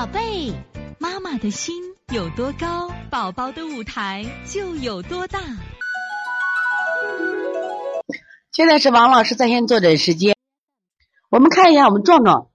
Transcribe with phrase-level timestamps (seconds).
[0.00, 0.50] 宝贝，
[0.98, 1.74] 妈妈的心
[2.10, 5.38] 有多高，宝宝的舞台就有多大。
[8.50, 10.34] 现在是王老师在线坐诊时间，
[11.28, 12.46] 我们看一下我们壮壮，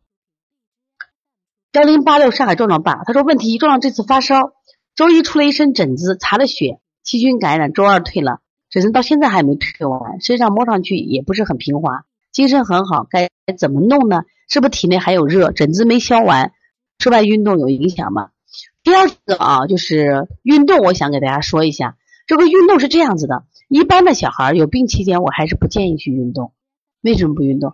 [1.74, 4.54] 幺零八六上海壮壮爸，他说问题一：壮壮这次发烧，
[4.96, 8.40] 周一出了一身疹子，查了血，细菌感染，周二退了，
[8.72, 14.24] 疹子到现在还没退完，身上摸上去也不是很平滑，精神很好，该怎么弄呢？
[14.50, 16.54] 是不是体内还有热，疹子没消完？
[17.00, 18.30] 室外运动有影响吗？
[18.84, 26.52] 第二个啊，就是运动，我想给大家说一下，这个运动是这样子的，一般的小孩有病期间，我还是不建议去运动。
[27.02, 27.74] 为什么不运动？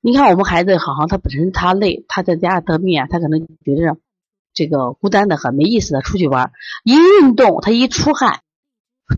[0.00, 3.96] 你看我们孩子好像他本身他累，他在家得病啊，他可能觉着
[4.52, 6.52] 这个孤单的很，没意思的出去玩，
[6.84, 8.40] 一运动他一出汗，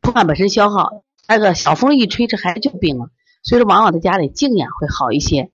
[0.03, 3.11] 出汗本身消耗，那个小风一吹，这孩子就病了。
[3.43, 5.51] 所以说，往往在家里静养会好一些。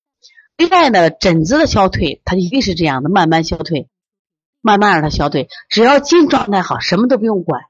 [0.62, 3.89] 膝盖的，疹子的消退，它一定是这样的，慢慢消退，
[4.60, 5.49] 慢慢让它消退。
[5.68, 7.63] 只要精状态好，什么都不用管，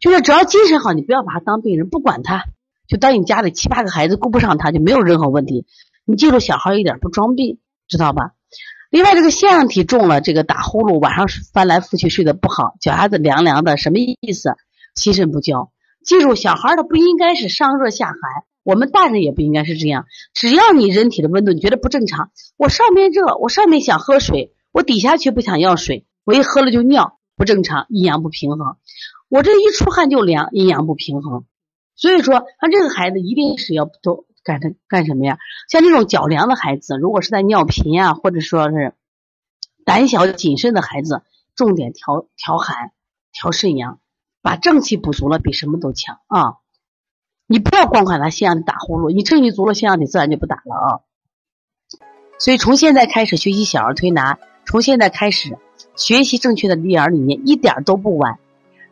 [0.00, 2.46] 就是只要精神好，你不要把他当病人，不管他，
[2.88, 5.66] 就当你家里七八个孩子顾不上他，就没有任何问题。
[6.06, 8.30] 你记住，小孩一点不装病，知道吧？
[8.88, 14.54] 另外，这个腺样体重了，这个打呼噜，晚上翻来覆去睡得不好，脚丫子凉凉的，什么意思？
[14.94, 15.70] 心肾不交。
[16.06, 18.16] 记住，小孩他不应该是上热下寒。
[18.70, 20.06] 我们大人也不应该是这样。
[20.32, 28.76] 只要你人体的温度你觉得不正常，我上面热，我上面想喝水，我底下却不想要水，我一喝了就尿，不正常，阴阳不平衡。
[29.28, 31.46] 我这一出汗就凉，阴阳不平衡。
[31.96, 35.38] 所以说，像这个孩子一定是要都干成干什么呀？
[35.68, 38.94] 像这种脚凉的孩子，如果是在尿频呀，或者说是
[39.84, 41.22] 胆小谨慎的孩子，
[41.56, 42.92] 重点调调寒、
[43.32, 43.98] 调肾阳，
[44.42, 46.54] 把正气补足了，比什么都强啊。
[47.52, 50.88] 你不要光管他腺样体打呼噜，你证据足了，腺样体自然就不打了啊。
[52.38, 55.58] 所以从现在开始学习小儿推拿，从现在开始
[55.96, 58.38] 学习正确的育儿理念，一点都不晚。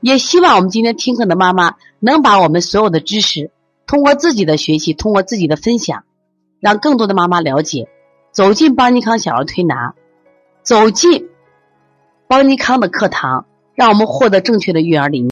[0.01, 3.53] 也希望我们今天听课的妈妈能把我们所有的知识，
[3.87, 6.03] 通过自己的学习，通过自己的分享，
[6.59, 7.89] 让更多的妈妈了解，
[8.33, 9.95] 走进邦尼康小儿推拿，
[10.65, 11.29] 走进
[12.27, 15.27] 邦尼康的课堂，让我们获得正确的育儿理念。